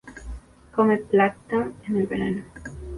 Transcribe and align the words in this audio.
Come 0.71 0.97
plancton 1.09 1.75
en 1.87 1.95
el 1.95 2.07
verano. 2.07 2.43